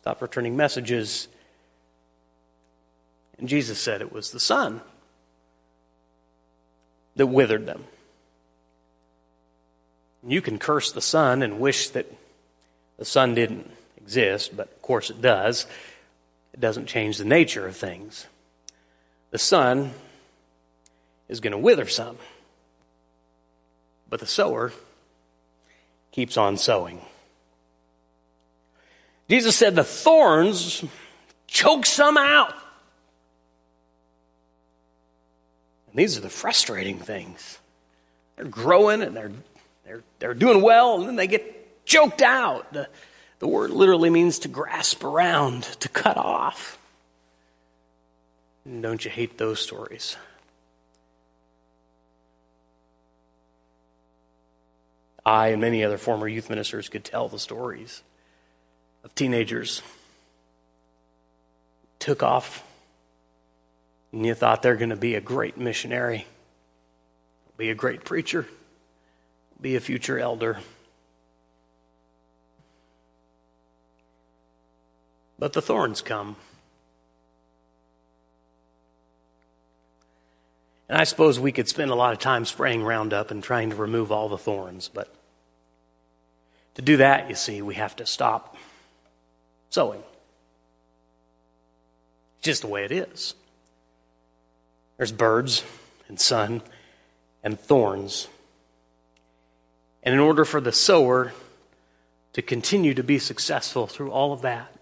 stopped 0.00 0.22
returning 0.22 0.56
messages. 0.56 1.28
And 3.38 3.48
Jesus 3.48 3.78
said 3.78 4.00
it 4.00 4.12
was 4.12 4.30
the 4.30 4.40
sun 4.40 4.80
that 7.16 7.26
withered 7.26 7.66
them. 7.66 7.84
You 10.26 10.40
can 10.40 10.58
curse 10.58 10.92
the 10.92 11.00
sun 11.00 11.42
and 11.42 11.60
wish 11.60 11.90
that 11.90 12.06
the 12.96 13.04
sun 13.04 13.34
didn't 13.34 13.70
exist, 13.96 14.56
but 14.56 14.68
of 14.68 14.82
course 14.82 15.10
it 15.10 15.20
does. 15.20 15.66
It 16.52 16.60
doesn't 16.60 16.86
change 16.86 17.18
the 17.18 17.24
nature 17.24 17.66
of 17.66 17.76
things. 17.76 18.26
The 19.30 19.38
sun 19.38 19.92
is 21.28 21.40
going 21.40 21.52
to 21.52 21.58
wither 21.58 21.86
some, 21.86 22.18
but 24.08 24.20
the 24.20 24.26
sower 24.26 24.72
keeps 26.10 26.36
on 26.36 26.56
sowing. 26.56 27.00
Jesus 29.28 29.56
said 29.56 29.74
the 29.74 29.84
thorns 29.84 30.84
choke 31.46 31.86
some 31.86 32.16
out. 32.16 32.54
And 35.90 35.98
these 35.98 36.16
are 36.16 36.20
the 36.20 36.30
frustrating 36.30 36.98
things. 36.98 37.58
They're 38.36 38.46
growing 38.46 39.02
and 39.02 39.16
they're, 39.16 39.32
they're, 39.84 40.02
they're 40.18 40.34
doing 40.34 40.62
well, 40.62 40.98
and 40.98 41.08
then 41.08 41.16
they 41.16 41.26
get 41.26 41.84
choked 41.84 42.22
out. 42.22 42.72
The, 42.72 42.88
the 43.38 43.48
word 43.48 43.70
literally 43.70 44.10
means 44.10 44.40
to 44.40 44.48
grasp 44.48 45.04
around, 45.04 45.64
to 45.64 45.88
cut 45.88 46.16
off. 46.16 46.78
And 48.64 48.82
don't 48.82 49.04
you 49.04 49.10
hate 49.10 49.38
those 49.38 49.60
stories? 49.60 50.16
I 55.24 55.48
and 55.48 55.60
many 55.60 55.84
other 55.84 55.98
former 55.98 56.26
youth 56.26 56.48
ministers 56.48 56.88
could 56.88 57.04
tell 57.04 57.28
the 57.28 57.38
stories 57.38 58.02
teenagers 59.18 59.82
took 61.98 62.22
off 62.22 62.62
and 64.12 64.24
you 64.24 64.32
thought 64.32 64.62
they're 64.62 64.76
going 64.76 64.90
to 64.90 64.96
be 64.96 65.16
a 65.16 65.20
great 65.20 65.58
missionary, 65.58 66.24
be 67.56 67.70
a 67.70 67.74
great 67.74 68.04
preacher, 68.04 68.46
be 69.60 69.74
a 69.74 69.80
future 69.80 70.20
elder. 70.20 70.60
But 75.36 75.52
the 75.52 75.62
thorns 75.62 76.00
come. 76.00 76.36
And 80.88 80.96
I 80.96 81.02
suppose 81.02 81.40
we 81.40 81.50
could 81.50 81.68
spend 81.68 81.90
a 81.90 81.96
lot 81.96 82.12
of 82.12 82.20
time 82.20 82.44
spraying 82.44 82.84
Roundup 82.84 83.32
and 83.32 83.42
trying 83.42 83.70
to 83.70 83.76
remove 83.76 84.12
all 84.12 84.28
the 84.28 84.38
thorns, 84.38 84.88
but 84.88 85.12
to 86.76 86.82
do 86.82 86.98
that, 86.98 87.28
you 87.28 87.34
see, 87.34 87.60
we 87.60 87.74
have 87.74 87.96
to 87.96 88.06
stop 88.06 88.56
sowing. 89.70 90.02
It's 92.38 92.44
just 92.44 92.62
the 92.62 92.68
way 92.68 92.84
it 92.84 92.92
is. 92.92 93.34
There's 94.96 95.12
birds 95.12 95.64
and 96.08 96.20
sun 96.20 96.62
and 97.42 97.58
thorns. 97.58 98.28
And 100.02 100.14
in 100.14 100.20
order 100.20 100.44
for 100.44 100.60
the 100.60 100.72
sower 100.72 101.32
to 102.32 102.42
continue 102.42 102.94
to 102.94 103.02
be 103.02 103.18
successful 103.18 103.86
through 103.86 104.10
all 104.10 104.32
of 104.32 104.42
that, 104.42 104.72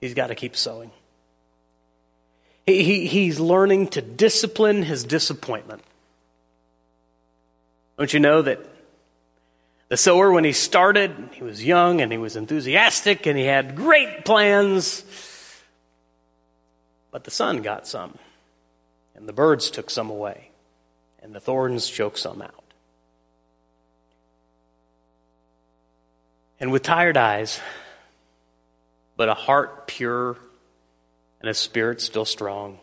he's 0.00 0.14
got 0.14 0.28
to 0.28 0.34
keep 0.34 0.56
sowing. 0.56 0.90
He, 2.66 2.82
he, 2.82 3.06
he's 3.06 3.40
learning 3.40 3.88
to 3.88 4.02
discipline 4.02 4.82
his 4.82 5.04
disappointment. 5.04 5.82
Don't 7.96 8.12
you 8.12 8.20
know 8.20 8.42
that 8.42 8.60
the 9.88 9.96
sower, 9.96 10.30
when 10.30 10.44
he 10.44 10.52
started, 10.52 11.30
he 11.32 11.42
was 11.42 11.64
young 11.64 12.00
and 12.00 12.12
he 12.12 12.18
was 12.18 12.36
enthusiastic 12.36 13.26
and 13.26 13.38
he 13.38 13.44
had 13.44 13.74
great 13.74 14.24
plans 14.24 15.04
but 17.10 17.24
the 17.24 17.30
sun 17.30 17.62
got 17.62 17.86
some, 17.86 18.18
and 19.14 19.28
the 19.28 19.32
birds 19.32 19.70
took 19.70 19.90
some 19.90 20.10
away, 20.10 20.50
and 21.22 21.34
the 21.34 21.40
thorns 21.40 21.88
choked 21.88 22.18
some 22.18 22.42
out. 22.42 22.54
And 26.60 26.72
with 26.72 26.82
tired 26.82 27.16
eyes, 27.16 27.60
but 29.16 29.28
a 29.28 29.34
heart 29.34 29.86
pure 29.86 30.36
and 31.40 31.48
a 31.48 31.54
spirit 31.54 32.00
still 32.00 32.24
strong, 32.24 32.78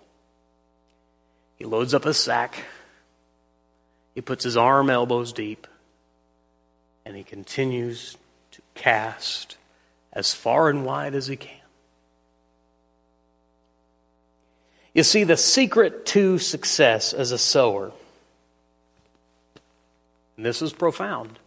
he 1.58 1.66
loads 1.66 1.94
up 1.94 2.06
a 2.06 2.14
sack. 2.14 2.66
He 4.16 4.22
puts 4.22 4.44
his 4.44 4.58
arm 4.58 4.90
elbows 4.90 5.34
deep, 5.34 5.68
and 7.06 7.16
he 7.16 7.24
continues 7.24 8.18
to 8.52 8.62
cast 8.74 9.58
as 10.12 10.34
far 10.34 10.70
and 10.70 10.86
wide 10.86 11.14
as 11.14 11.28
he 11.28 11.36
can. 11.36 11.52
You 14.94 15.04
see, 15.04 15.26
the 15.26 15.38
secret 15.38 16.06
to 16.08 16.40
success 16.40 17.14
as 17.14 17.32
a 17.32 17.38
sower, 17.38 17.92
and 20.38 20.46
this 20.46 20.62
is 20.62 20.72
profound, 20.72 21.38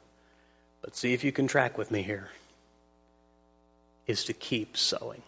but 0.82 0.94
see 0.94 1.14
if 1.14 1.24
you 1.24 1.32
can 1.32 1.46
track 1.46 1.78
with 1.78 1.90
me 1.90 2.02
here, 2.02 2.28
is 4.06 4.24
to 4.24 4.34
keep 4.34 4.76
sowing. 4.76 5.22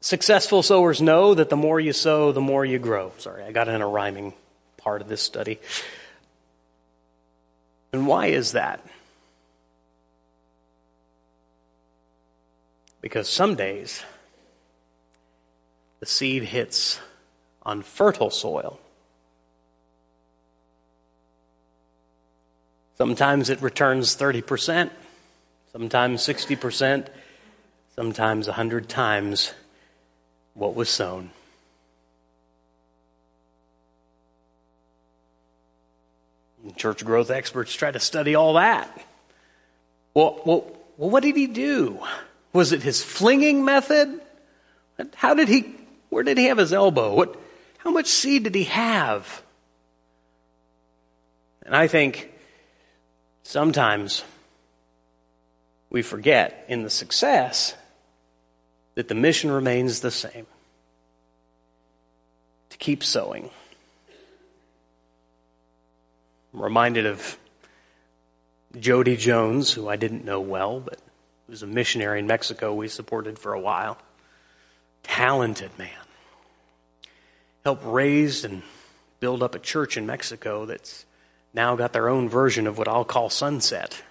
Successful 0.00 0.62
sowers 0.62 1.02
know 1.02 1.34
that 1.34 1.50
the 1.50 1.56
more 1.56 1.80
you 1.80 1.92
sow, 1.92 2.32
the 2.32 2.40
more 2.40 2.64
you 2.64 2.78
grow. 2.78 3.12
Sorry, 3.18 3.42
I 3.44 3.52
got 3.52 3.68
in 3.68 3.80
a 3.80 3.88
rhyming 3.88 4.34
part 4.78 5.02
of 5.02 5.08
this 5.08 5.20
study. 5.20 5.60
And 7.92 8.06
why 8.06 8.28
is 8.28 8.52
that? 8.52 8.80
Because 13.00 13.28
some 13.28 13.54
days 13.54 14.02
the 16.00 16.06
seed 16.06 16.44
hits 16.44 17.00
on 17.62 17.82
fertile 17.82 18.30
soil. 18.30 18.80
Sometimes 22.96 23.48
it 23.48 23.62
returns 23.62 24.16
30%, 24.16 24.90
sometimes 25.72 26.22
60%, 26.22 27.06
sometimes 27.94 28.46
100 28.48 28.88
times 28.88 29.52
what 30.54 30.74
was 30.74 30.88
sown. 30.88 31.30
Church 36.78 37.04
growth 37.04 37.30
experts 37.30 37.74
try 37.74 37.90
to 37.90 38.00
study 38.00 38.34
all 38.34 38.54
that. 38.54 38.88
Well, 40.14 40.40
well, 40.44 40.76
well, 40.96 41.10
what 41.10 41.22
did 41.22 41.36
he 41.36 41.46
do? 41.46 42.00
Was 42.52 42.72
it 42.72 42.82
his 42.82 43.02
flinging 43.02 43.64
method? 43.64 44.20
How 45.14 45.34
did 45.34 45.48
he, 45.48 45.74
where 46.08 46.22
did 46.22 46.38
he 46.38 46.46
have 46.46 46.58
his 46.58 46.72
elbow? 46.72 47.14
What, 47.14 47.36
how 47.78 47.90
much 47.90 48.06
seed 48.06 48.44
did 48.44 48.54
he 48.54 48.64
have? 48.64 49.42
And 51.62 51.76
I 51.76 51.86
think 51.86 52.32
sometimes 53.42 54.24
we 55.90 56.02
forget 56.02 56.64
in 56.68 56.82
the 56.82 56.90
success 56.90 57.74
that 58.94 59.08
the 59.08 59.14
mission 59.14 59.50
remains 59.50 60.00
the 60.00 60.10
same 60.10 60.46
to 62.70 62.78
keep 62.78 63.04
sowing. 63.04 63.50
I'm 66.52 66.62
reminded 66.62 67.06
of 67.06 67.38
Jody 68.78 69.16
Jones, 69.16 69.72
who 69.72 69.88
I 69.88 69.96
didn't 69.96 70.24
know 70.24 70.40
well, 70.40 70.80
but 70.80 70.98
was 71.48 71.62
a 71.62 71.66
missionary 71.66 72.18
in 72.18 72.26
Mexico 72.26 72.74
we 72.74 72.88
supported 72.88 73.38
for 73.38 73.52
a 73.52 73.60
while. 73.60 73.98
Talented 75.02 75.70
man. 75.78 75.90
Helped 77.64 77.84
raise 77.84 78.44
and 78.44 78.62
build 79.20 79.42
up 79.42 79.54
a 79.54 79.58
church 79.58 79.96
in 79.96 80.06
Mexico 80.06 80.66
that's 80.66 81.04
now 81.54 81.74
got 81.76 81.92
their 81.92 82.08
own 82.08 82.28
version 82.28 82.66
of 82.66 82.78
what 82.78 82.88
I'll 82.88 83.04
call 83.04 83.30
sunset. 83.30 84.02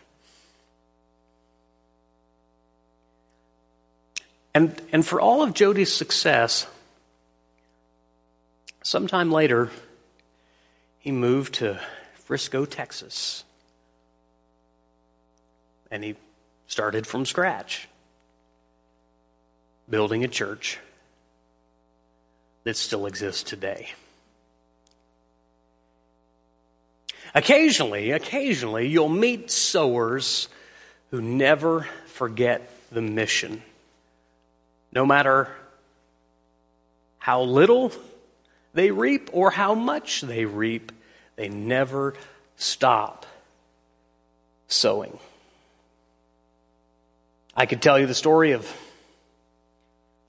And, 4.53 4.81
and 4.91 5.05
for 5.05 5.21
all 5.21 5.43
of 5.43 5.53
Jody's 5.53 5.93
success, 5.93 6.65
sometime 8.81 9.31
later, 9.31 9.69
he 10.99 11.11
moved 11.11 11.53
to 11.55 11.79
Frisco, 12.27 12.65
Texas. 12.65 13.45
And 15.89 16.03
he 16.03 16.17
started 16.67 17.07
from 17.07 17.25
scratch, 17.25 17.87
building 19.89 20.25
a 20.25 20.27
church 20.27 20.77
that 22.65 22.75
still 22.75 23.05
exists 23.05 23.43
today. 23.43 23.91
Occasionally, 27.33 28.11
occasionally, 28.11 28.89
you'll 28.89 29.07
meet 29.07 29.49
sowers 29.49 30.49
who 31.11 31.21
never 31.21 31.87
forget 32.07 32.69
the 32.91 33.01
mission 33.01 33.63
no 34.91 35.05
matter 35.05 35.47
how 37.19 37.43
little 37.43 37.93
they 38.73 38.91
reap 38.91 39.29
or 39.31 39.49
how 39.49 39.75
much 39.75 40.21
they 40.21 40.43
reap, 40.43 40.91
they 41.37 41.47
never 41.47 42.15
stop 42.57 43.25
sowing. 44.67 45.17
I 47.55 47.65
could 47.65 47.81
tell 47.81 47.97
you 47.97 48.05
the 48.05 48.13
story 48.13 48.51
of 48.51 48.69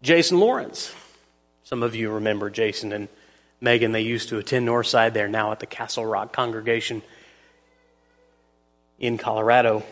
Jason 0.02 0.38
Lawrence. 0.38 0.94
Some 1.64 1.82
of 1.82 1.94
you 1.94 2.12
remember 2.12 2.48
Jason 2.48 2.92
and 2.92 3.08
Megan. 3.60 3.92
They 3.92 4.02
used 4.02 4.28
to 4.28 4.38
attend 4.38 4.68
Northside. 4.68 5.12
They're 5.12 5.28
now 5.28 5.50
at 5.50 5.60
the 5.60 5.66
Castle 5.66 6.06
Rock 6.06 6.32
congregation 6.32 7.02
in 8.98 9.18
Colorado. 9.18 9.82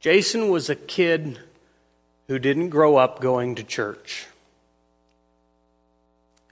Jason 0.00 0.48
was 0.48 0.68
a 0.68 0.74
kid 0.74 1.38
who 2.26 2.38
didn't 2.38 2.70
grow 2.70 2.96
up 2.96 3.20
going 3.20 3.54
to 3.54 3.62
church. 3.62 4.26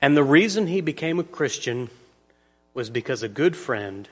And 0.01 0.17
the 0.17 0.25
reason 0.25 0.67
he 0.67 0.81
became 0.81 1.19
a 1.19 1.25
Christian 1.25 1.91
was 2.81 2.89
because 2.89 3.23
a 3.23 3.29
good 3.29 3.55
friend 3.55 4.09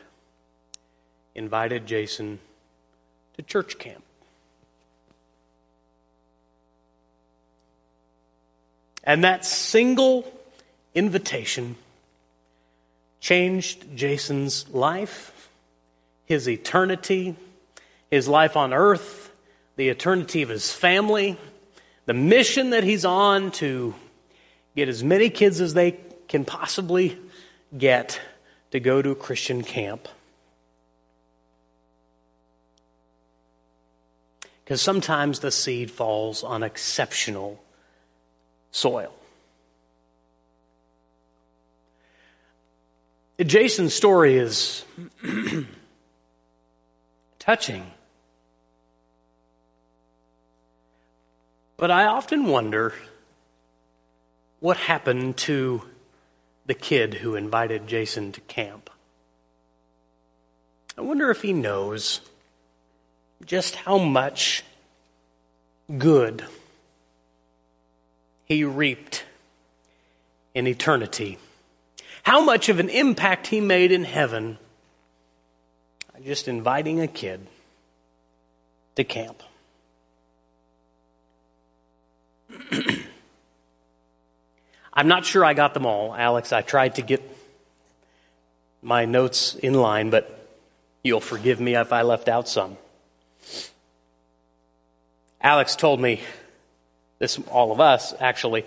invited 1.35 1.87
Jason 1.87 2.39
to 3.33 3.43
church 3.43 3.79
camp. 3.79 4.05
And 9.03 9.25
that 9.25 9.47
single 9.47 10.31
invitation 10.95 11.77
changed 13.21 13.97
Jason's 13.97 14.69
life, 14.69 15.49
his 16.27 16.47
eternity, 16.47 17.37
his 18.11 18.29
life 18.29 18.55
on 18.55 18.75
earth, 18.75 19.33
the 19.77 19.89
eternity 19.89 20.43
of 20.43 20.51
his 20.51 20.71
family, 20.71 21.39
the 22.05 22.13
mission 22.13 22.69
that 22.69 22.85
he's 22.85 23.07
on 23.07 23.51
to 23.53 23.95
get 24.77 24.91
as 24.91 25.03
many 25.03 25.31
kids 25.31 25.59
as 25.63 25.73
they 25.73 25.99
can 26.29 26.45
possibly 26.45 27.17
get 27.75 28.21
to 28.71 28.81
go 28.81 29.03
to 29.03 29.11
a 29.11 29.15
Christian 29.15 29.63
camp. 29.63 30.09
Because 34.65 34.83
sometimes 34.83 35.41
the 35.41 35.51
seed 35.51 35.91
falls 35.91 36.45
on 36.45 36.63
exceptional 36.63 37.63
soil. 38.71 39.13
Jason's 43.41 43.95
story 43.95 44.37
is 44.37 44.85
touching. 47.39 47.87
But 51.77 51.93
I 51.93 52.07
often 52.07 52.47
wonder 52.47 52.93
what 54.59 54.77
happened 54.77 55.37
to 55.39 55.83
the 56.69 56.75
kid 56.75 57.15
who 57.15 57.35
invited 57.35 57.89
Jason 57.89 58.31
to 58.31 58.41
camp. 58.43 58.91
I 60.97 61.01
wonder 61.01 61.31
if 61.31 61.43
he 61.43 61.53
knows 61.53 62.21
just 63.45 63.75
how 63.75 63.99
much 63.99 64.63
good 65.97 66.45
he 68.45 68.63
reaped 68.63 69.25
in 70.55 70.67
eternity. 70.67 71.39
How 72.23 72.45
much 72.45 72.69
of 72.69 72.79
an 72.79 72.91
impact 72.91 73.49
he 73.49 73.61
made 73.61 73.91
in 73.91 74.05
heaven 74.05 74.59
just 76.25 76.49
inviting 76.49 77.01
a 77.01 77.09
kid 77.09 77.47
to 78.97 79.05
camp. 79.05 79.43
I'm 84.99 85.07
not 85.07 85.25
sure 85.25 85.45
I 85.45 85.55
got 85.55 85.75
them 85.75 85.87
all, 85.87 86.13
Alex. 86.13 86.53
I 86.53 86.61
tried 86.61 86.97
to 86.97 87.03
get 87.03 87.23
my 88.83 89.05
notes 89.05 89.55
in 89.55 89.75
line, 89.75 90.11
but 90.11 90.45
you'll 91.05 91.21
forgive 91.21 91.61
me 91.61 91.77
if 91.77 91.93
I 91.93 92.03
left 92.03 92.29
out 92.29 92.49
some. 92.49 92.77
Alex 95.41 95.77
told 95.77 96.01
me 96.01 96.21
this 97.21 97.39
all 97.47 97.71
of 97.71 97.79
us 97.79 98.13
actually 98.19 98.65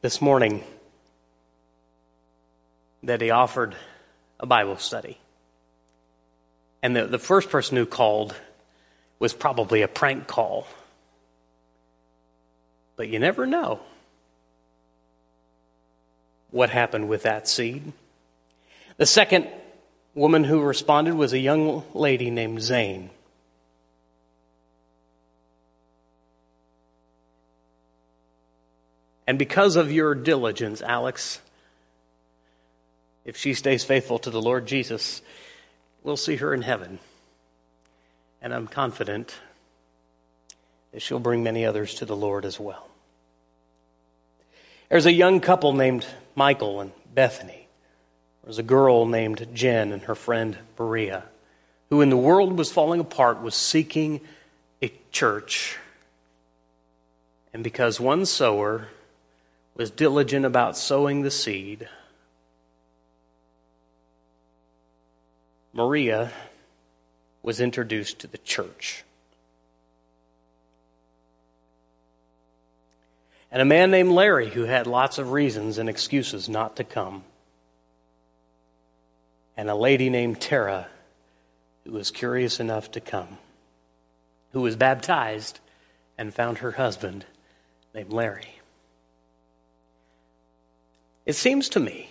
this 0.00 0.22
morning 0.22 0.64
that 3.02 3.20
he 3.20 3.28
offered 3.28 3.76
a 4.40 4.46
Bible 4.46 4.78
study. 4.78 5.18
And 6.82 6.96
the, 6.96 7.04
the 7.04 7.18
first 7.18 7.50
person 7.50 7.76
who 7.76 7.84
called 7.84 8.34
was 9.18 9.34
probably 9.34 9.82
a 9.82 9.88
prank 9.88 10.26
call 10.26 10.66
but 12.96 13.08
you 13.08 13.18
never 13.18 13.46
know 13.46 13.80
what 16.50 16.70
happened 16.70 17.08
with 17.08 17.22
that 17.24 17.48
seed. 17.48 17.92
The 18.96 19.06
second 19.06 19.48
woman 20.14 20.44
who 20.44 20.60
responded 20.60 21.14
was 21.14 21.32
a 21.32 21.38
young 21.38 21.84
lady 21.94 22.30
named 22.30 22.62
Zane. 22.62 23.10
And 29.26 29.38
because 29.38 29.76
of 29.76 29.92
your 29.92 30.14
diligence, 30.14 30.80
Alex, 30.80 31.40
if 33.26 33.36
she 33.36 33.52
stays 33.52 33.84
faithful 33.84 34.18
to 34.20 34.30
the 34.30 34.40
Lord 34.40 34.66
Jesus, 34.66 35.20
we'll 36.02 36.16
see 36.16 36.36
her 36.36 36.54
in 36.54 36.62
heaven. 36.62 36.98
And 38.40 38.54
I'm 38.54 38.66
confident 38.66 39.34
that 40.92 41.02
she'll 41.02 41.20
bring 41.20 41.42
many 41.42 41.66
others 41.66 41.94
to 41.96 42.06
the 42.06 42.16
Lord 42.16 42.46
as 42.46 42.58
well. 42.58 42.88
There's 44.88 45.04
a 45.04 45.12
young 45.12 45.40
couple 45.40 45.74
named 45.74 46.06
Michael 46.38 46.80
and 46.80 46.92
Bethany. 47.12 47.66
There's 48.44 48.60
a 48.60 48.62
girl 48.62 49.06
named 49.06 49.48
Jen 49.52 49.90
and 49.90 50.02
her 50.02 50.14
friend 50.14 50.56
Maria, 50.78 51.24
who, 51.90 52.00
in 52.00 52.10
the 52.10 52.16
world 52.16 52.56
was 52.56 52.70
falling 52.70 53.00
apart, 53.00 53.42
was 53.42 53.56
seeking 53.56 54.20
a 54.80 54.92
church. 55.10 55.76
And 57.52 57.64
because 57.64 57.98
one 57.98 58.24
sower 58.24 58.86
was 59.74 59.90
diligent 59.90 60.46
about 60.46 60.76
sowing 60.76 61.22
the 61.22 61.30
seed, 61.32 61.88
Maria 65.72 66.30
was 67.42 67.60
introduced 67.60 68.20
to 68.20 68.28
the 68.28 68.38
church. 68.38 69.02
And 73.50 73.62
a 73.62 73.64
man 73.64 73.90
named 73.90 74.10
Larry 74.10 74.50
who 74.50 74.64
had 74.64 74.86
lots 74.86 75.18
of 75.18 75.32
reasons 75.32 75.78
and 75.78 75.88
excuses 75.88 76.48
not 76.48 76.76
to 76.76 76.84
come. 76.84 77.24
And 79.56 79.70
a 79.70 79.74
lady 79.74 80.10
named 80.10 80.40
Tara 80.40 80.86
who 81.84 81.92
was 81.92 82.10
curious 82.10 82.60
enough 82.60 82.90
to 82.92 83.00
come, 83.00 83.38
who 84.52 84.60
was 84.60 84.76
baptized 84.76 85.60
and 86.18 86.34
found 86.34 86.58
her 86.58 86.72
husband 86.72 87.24
named 87.94 88.12
Larry. 88.12 88.60
It 91.24 91.34
seems 91.34 91.70
to 91.70 91.80
me 91.80 92.10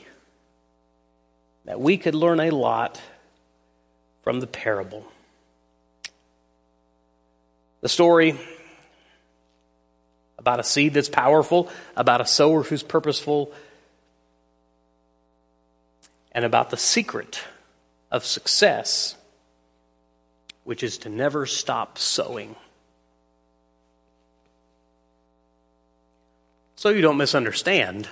that 1.66 1.80
we 1.80 1.98
could 1.98 2.16
learn 2.16 2.40
a 2.40 2.50
lot 2.50 3.02
from 4.24 4.40
the 4.40 4.48
parable. 4.48 5.06
The 7.82 7.90
story 7.90 8.40
about 10.48 10.62
a 10.62 10.64
seed 10.64 10.94
that's 10.94 11.10
powerful, 11.10 11.70
about 11.98 12.22
a 12.22 12.26
sower 12.26 12.64
who's 12.64 12.82
purposeful, 12.82 13.52
and 16.32 16.46
about 16.46 16.70
the 16.70 16.78
secret 16.78 17.42
of 18.12 18.26
success, 18.26 19.18
which 20.64 20.84
is 20.84 21.00
to 21.00 21.10
never 21.10 21.46
stop 21.46 21.98
sowing. 21.98 22.56
So 26.78 26.92
you 26.92 27.02
don't 27.02 27.18
misunderstand, 27.18 28.08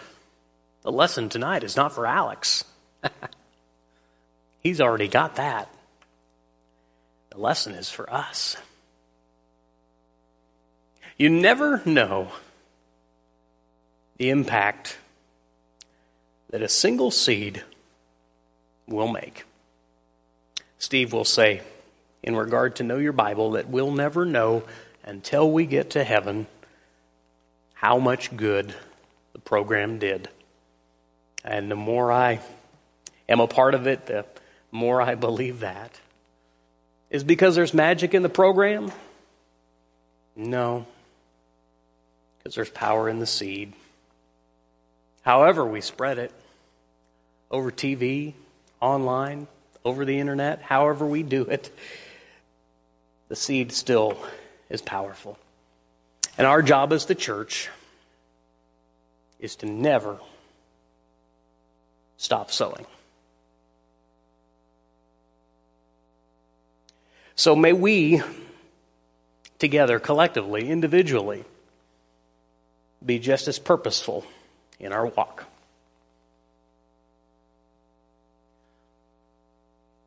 the 0.81 0.91
lesson 0.91 1.29
tonight 1.29 1.63
is 1.63 1.77
not 1.77 1.95
for 1.95 2.05
Alex. 2.05 2.65
He's 4.59 4.81
already 4.81 5.07
got 5.07 5.37
that. 5.37 5.73
The 7.29 7.37
lesson 7.37 7.75
is 7.75 7.89
for 7.89 8.11
us. 8.11 8.57
You 11.17 11.29
never 11.29 11.81
know 11.85 12.31
the 14.17 14.29
impact 14.29 14.97
that 16.49 16.61
a 16.61 16.67
single 16.67 17.09
seed 17.09 17.63
will 18.87 19.07
make. 19.07 19.45
Steve 20.77 21.13
will 21.13 21.25
say, 21.25 21.61
in 22.21 22.35
regard 22.35 22.75
to 22.77 22.83
know 22.83 22.97
your 22.97 23.13
Bible, 23.13 23.51
that 23.51 23.69
we'll 23.69 23.91
never 23.91 24.25
know 24.25 24.63
until 25.03 25.49
we 25.49 25.65
get 25.65 25.91
to 25.91 26.03
heaven 26.03 26.47
how 27.73 27.97
much 27.97 28.35
good 28.35 28.73
the 29.33 29.39
program 29.39 29.99
did. 29.99 30.27
And 31.43 31.71
the 31.71 31.75
more 31.75 32.11
I 32.11 32.39
am 33.29 33.39
a 33.39 33.47
part 33.47 33.73
of 33.73 33.87
it, 33.87 34.07
the 34.07 34.25
more 34.71 35.01
I 35.01 35.15
believe 35.15 35.61
that. 35.61 35.99
Is 37.09 37.23
because 37.23 37.55
there's 37.55 37.73
magic 37.73 38.13
in 38.13 38.21
the 38.21 38.29
program? 38.29 38.91
No. 40.35 40.85
Because 42.45 42.55
there's 42.57 42.69
power 42.69 43.09
in 43.09 43.17
the 43.17 43.25
seed. 43.25 43.73
However, 45.23 45.65
we 45.65 45.81
spread 45.81 46.19
it 46.19 46.31
over 47.49 47.71
TV, 47.71 48.35
online, 48.79 49.47
over 49.83 50.05
the 50.05 50.19
internet, 50.19 50.61
however 50.61 51.07
we 51.07 51.23
do 51.23 51.41
it, 51.41 51.75
the 53.29 53.35
seed 53.35 53.71
still 53.71 54.15
is 54.69 54.83
powerful. 54.83 55.39
And 56.37 56.45
our 56.45 56.61
job 56.61 56.93
as 56.93 57.07
the 57.07 57.15
church 57.15 57.67
is 59.39 59.55
to 59.57 59.65
never 59.65 60.19
stop 62.17 62.51
sowing. 62.51 62.85
So 67.35 67.55
may 67.55 67.73
we, 67.73 68.21
together, 69.57 69.97
collectively, 69.97 70.69
individually, 70.69 71.43
be 73.05 73.19
just 73.19 73.47
as 73.47 73.59
purposeful 73.59 74.25
in 74.79 74.91
our 74.91 75.05
walk. 75.05 75.45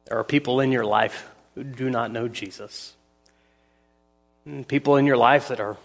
There 0.06 0.18
are 0.18 0.24
people 0.24 0.60
in 0.60 0.72
your 0.72 0.84
life 0.84 1.28
who 1.54 1.64
do 1.64 1.90
not 1.90 2.10
know 2.10 2.28
Jesus. 2.28 2.94
People 4.66 4.96
in 4.96 5.06
your 5.06 5.18
life 5.18 5.48
that 5.48 5.60
are 5.60 5.76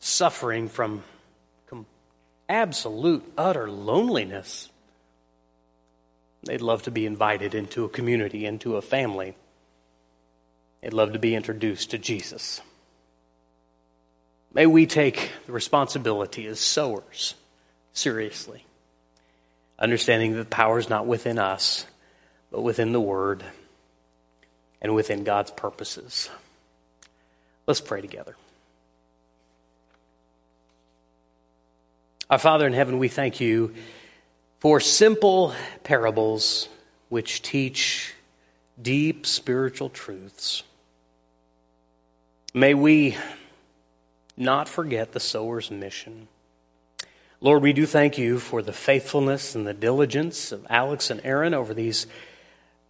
suffering 0.00 0.68
from 0.68 1.04
absolute, 2.48 3.24
utter 3.38 3.70
loneliness. 3.70 4.68
They'd 6.42 6.60
love 6.60 6.82
to 6.82 6.90
be 6.90 7.06
invited 7.06 7.54
into 7.54 7.84
a 7.84 7.88
community, 7.88 8.44
into 8.44 8.76
a 8.76 8.82
family. 8.82 9.36
They'd 10.80 10.92
love 10.92 11.12
to 11.12 11.18
be 11.20 11.34
introduced 11.36 11.92
to 11.92 11.98
Jesus. 11.98 12.60
May 14.54 14.66
we 14.66 14.86
take 14.86 15.30
the 15.46 15.52
responsibility 15.52 16.46
as 16.46 16.60
sowers 16.60 17.34
seriously, 17.94 18.64
understanding 19.78 20.32
that 20.32 20.38
the 20.38 20.44
power 20.44 20.78
is 20.78 20.90
not 20.90 21.06
within 21.06 21.38
us, 21.38 21.86
but 22.50 22.60
within 22.60 22.92
the 22.92 23.00
Word 23.00 23.42
and 24.82 24.94
within 24.94 25.24
God's 25.24 25.50
purposes. 25.50 26.28
Let's 27.66 27.80
pray 27.80 28.02
together. 28.02 28.36
Our 32.28 32.38
Father 32.38 32.66
in 32.66 32.72
heaven, 32.72 32.98
we 32.98 33.08
thank 33.08 33.40
you 33.40 33.74
for 34.58 34.80
simple 34.80 35.54
parables 35.84 36.68
which 37.08 37.42
teach 37.42 38.14
deep 38.80 39.26
spiritual 39.26 39.88
truths. 39.88 40.62
May 42.54 42.74
we 42.74 43.16
not 44.36 44.68
forget 44.68 45.12
the 45.12 45.20
sower's 45.20 45.70
mission. 45.70 46.28
Lord, 47.40 47.62
we 47.62 47.72
do 47.72 47.86
thank 47.86 48.18
you 48.18 48.38
for 48.38 48.62
the 48.62 48.72
faithfulness 48.72 49.54
and 49.54 49.66
the 49.66 49.74
diligence 49.74 50.52
of 50.52 50.66
Alex 50.70 51.10
and 51.10 51.20
Aaron 51.24 51.54
over 51.54 51.74
these 51.74 52.06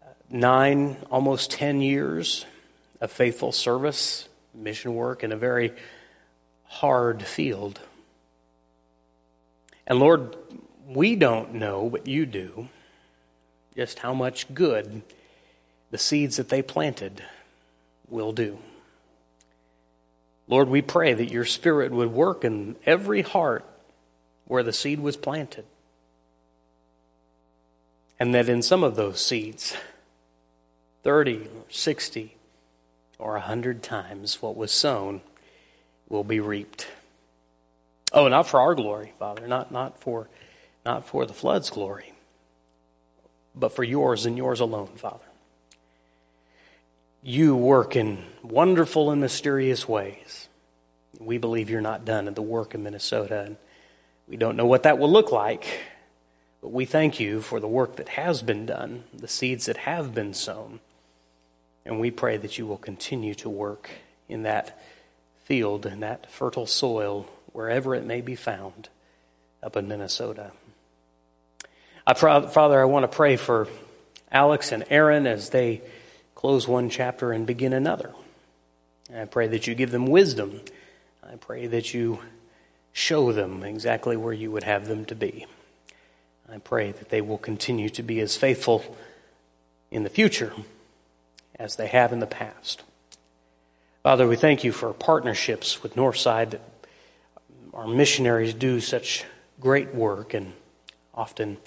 uh, 0.02 0.08
nine, 0.28 0.98
almost 1.10 1.50
ten 1.50 1.80
years 1.80 2.44
of 3.00 3.10
faithful 3.10 3.50
service, 3.50 4.28
mission 4.54 4.94
work 4.94 5.24
in 5.24 5.32
a 5.32 5.36
very 5.36 5.72
hard 6.64 7.22
field. 7.22 7.80
And 9.86 9.98
Lord, 9.98 10.36
we 10.86 11.16
don't 11.16 11.54
know, 11.54 11.88
but 11.90 12.06
you 12.06 12.26
do, 12.26 12.68
just 13.74 14.00
how 14.00 14.14
much 14.14 14.52
good 14.54 15.02
the 15.90 15.98
seeds 15.98 16.36
that 16.36 16.50
they 16.50 16.62
planted 16.62 17.24
will 18.08 18.32
do. 18.32 18.58
Lord, 20.48 20.68
we 20.68 20.82
pray 20.82 21.14
that 21.14 21.30
your 21.30 21.44
Spirit 21.44 21.92
would 21.92 22.12
work 22.12 22.44
in 22.44 22.76
every 22.84 23.22
heart 23.22 23.64
where 24.46 24.62
the 24.62 24.72
seed 24.72 25.00
was 25.00 25.16
planted. 25.16 25.64
And 28.18 28.34
that 28.34 28.48
in 28.48 28.62
some 28.62 28.84
of 28.84 28.96
those 28.96 29.24
seeds, 29.24 29.74
30 31.02 31.36
or 31.36 31.64
60 31.68 32.36
or 33.18 33.32
100 33.32 33.82
times 33.82 34.42
what 34.42 34.56
was 34.56 34.72
sown 34.72 35.20
will 36.08 36.24
be 36.24 36.40
reaped. 36.40 36.86
Oh, 38.12 38.28
not 38.28 38.46
for 38.46 38.60
our 38.60 38.74
glory, 38.74 39.12
Father, 39.18 39.48
not, 39.48 39.72
not, 39.72 39.98
for, 39.98 40.28
not 40.84 41.06
for 41.06 41.24
the 41.24 41.32
flood's 41.32 41.70
glory, 41.70 42.12
but 43.54 43.74
for 43.74 43.82
yours 43.82 44.26
and 44.26 44.36
yours 44.36 44.60
alone, 44.60 44.90
Father. 44.96 45.24
You 47.24 47.54
work 47.54 47.94
in 47.94 48.24
wonderful 48.42 49.12
and 49.12 49.20
mysterious 49.20 49.88
ways. 49.88 50.48
We 51.20 51.38
believe 51.38 51.70
you're 51.70 51.80
not 51.80 52.04
done 52.04 52.26
at 52.26 52.34
the 52.34 52.42
work 52.42 52.74
in 52.74 52.82
Minnesota, 52.82 53.42
and 53.42 53.56
we 54.26 54.36
don't 54.36 54.56
know 54.56 54.66
what 54.66 54.82
that 54.82 54.98
will 54.98 55.10
look 55.10 55.30
like, 55.30 55.64
but 56.60 56.72
we 56.72 56.84
thank 56.84 57.20
you 57.20 57.40
for 57.40 57.60
the 57.60 57.68
work 57.68 57.94
that 57.96 58.08
has 58.08 58.42
been 58.42 58.66
done, 58.66 59.04
the 59.14 59.28
seeds 59.28 59.66
that 59.66 59.76
have 59.76 60.12
been 60.12 60.34
sown, 60.34 60.80
and 61.86 62.00
we 62.00 62.10
pray 62.10 62.36
that 62.38 62.58
you 62.58 62.66
will 62.66 62.76
continue 62.76 63.34
to 63.34 63.48
work 63.48 63.90
in 64.28 64.42
that 64.42 64.82
field, 65.44 65.86
in 65.86 66.00
that 66.00 66.28
fertile 66.28 66.66
soil, 66.66 67.28
wherever 67.52 67.94
it 67.94 68.04
may 68.04 68.20
be 68.20 68.34
found 68.34 68.88
up 69.62 69.76
in 69.76 69.86
Minnesota. 69.86 70.50
I, 72.04 72.14
Father, 72.14 72.80
I 72.80 72.84
want 72.84 73.04
to 73.04 73.16
pray 73.16 73.36
for 73.36 73.68
Alex 74.32 74.72
and 74.72 74.84
Aaron 74.90 75.28
as 75.28 75.50
they 75.50 75.82
close 76.42 76.66
one 76.66 76.90
chapter 76.90 77.30
and 77.30 77.46
begin 77.46 77.72
another. 77.72 78.10
I 79.14 79.26
pray 79.26 79.46
that 79.46 79.68
you 79.68 79.76
give 79.76 79.92
them 79.92 80.08
wisdom. 80.08 80.60
I 81.22 81.36
pray 81.36 81.68
that 81.68 81.94
you 81.94 82.18
show 82.92 83.30
them 83.30 83.62
exactly 83.62 84.16
where 84.16 84.32
you 84.32 84.50
would 84.50 84.64
have 84.64 84.88
them 84.88 85.04
to 85.04 85.14
be. 85.14 85.46
I 86.52 86.58
pray 86.58 86.90
that 86.90 87.10
they 87.10 87.20
will 87.20 87.38
continue 87.38 87.88
to 87.90 88.02
be 88.02 88.18
as 88.18 88.36
faithful 88.36 88.96
in 89.92 90.02
the 90.02 90.10
future 90.10 90.52
as 91.60 91.76
they 91.76 91.86
have 91.86 92.12
in 92.12 92.18
the 92.18 92.26
past. 92.26 92.82
Father, 94.02 94.26
we 94.26 94.34
thank 94.34 94.64
you 94.64 94.72
for 94.72 94.92
partnerships 94.92 95.80
with 95.80 95.94
Northside 95.94 96.50
that 96.50 96.62
our 97.72 97.86
missionaries 97.86 98.52
do 98.52 98.80
such 98.80 99.24
great 99.60 99.94
work 99.94 100.34
and 100.34 100.54
often 101.14 101.58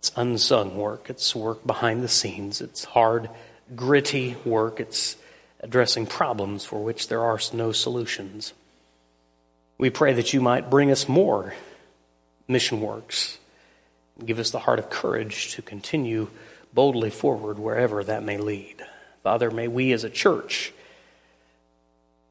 it's 0.00 0.12
unsung 0.16 0.76
work. 0.76 1.08
It's 1.08 1.34
work 1.34 1.66
behind 1.66 2.02
the 2.02 2.08
scenes. 2.08 2.60
It's 2.60 2.84
hard, 2.84 3.30
gritty 3.74 4.36
work. 4.44 4.80
It's 4.80 5.16
addressing 5.60 6.06
problems 6.06 6.64
for 6.64 6.82
which 6.82 7.08
there 7.08 7.22
are 7.22 7.40
no 7.52 7.72
solutions. 7.72 8.52
We 9.78 9.90
pray 9.90 10.12
that 10.14 10.32
you 10.32 10.40
might 10.40 10.70
bring 10.70 10.90
us 10.90 11.08
more 11.08 11.54
mission 12.48 12.80
works 12.80 13.38
and 14.18 14.26
give 14.26 14.38
us 14.38 14.50
the 14.50 14.60
heart 14.60 14.78
of 14.78 14.90
courage 14.90 15.52
to 15.54 15.62
continue 15.62 16.28
boldly 16.72 17.10
forward 17.10 17.58
wherever 17.58 18.04
that 18.04 18.22
may 18.22 18.38
lead. 18.38 18.84
Father, 19.22 19.50
may 19.50 19.68
we 19.68 19.92
as 19.92 20.04
a 20.04 20.10
church 20.10 20.72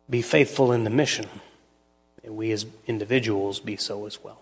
be 0.10 0.22
faithful 0.22 0.72
in 0.72 0.84
the 0.84 0.90
mission, 0.90 1.28
and 2.24 2.38
we 2.38 2.52
as 2.52 2.66
individuals 2.88 3.60
be 3.60 3.76
so 3.76 4.06
as 4.06 4.24
well. 4.24 4.40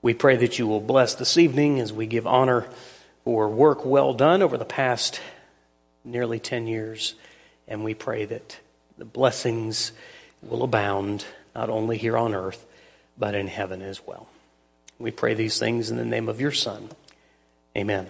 We 0.00 0.14
pray 0.14 0.36
that 0.36 0.58
you 0.58 0.66
will 0.66 0.80
bless 0.80 1.14
this 1.14 1.36
evening 1.36 1.80
as 1.80 1.92
we 1.92 2.06
give 2.06 2.26
honor 2.26 2.66
for 3.24 3.48
work 3.48 3.84
well 3.84 4.12
done 4.14 4.42
over 4.42 4.56
the 4.56 4.64
past 4.64 5.20
nearly 6.04 6.38
10 6.38 6.66
years, 6.66 7.14
and 7.66 7.82
we 7.82 7.94
pray 7.94 8.24
that 8.24 8.58
the 8.98 9.04
blessings 9.04 9.92
will 10.42 10.62
abound 10.62 11.24
not 11.54 11.70
only 11.70 11.98
here 11.98 12.16
on 12.16 12.34
earth, 12.34 12.66
but 13.16 13.34
in 13.34 13.46
heaven 13.46 13.82
as 13.82 14.06
well. 14.06 14.28
We 14.98 15.10
pray 15.10 15.34
these 15.34 15.58
things 15.58 15.90
in 15.90 15.96
the 15.96 16.04
name 16.04 16.28
of 16.28 16.40
your 16.40 16.52
Son. 16.52 16.90
Amen. 17.76 18.08